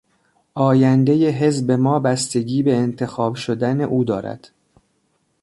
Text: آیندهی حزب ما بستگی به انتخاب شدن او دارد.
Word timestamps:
آیندهی 0.55 1.27
حزب 1.29 1.71
ما 1.71 1.99
بستگی 1.99 2.63
به 2.63 2.75
انتخاب 2.75 3.35
شدن 3.35 3.81
او 3.81 4.03
دارد. 4.03 4.51